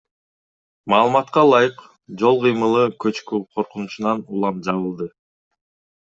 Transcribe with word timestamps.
Маалыматка 0.93 1.41
ылайык, 1.49 1.75
жол 2.21 2.39
кыймылы 2.45 2.85
көчкү 3.05 3.41
коркунучунан 3.57 4.23
улам 4.39 4.57
жабылды. 4.69 5.09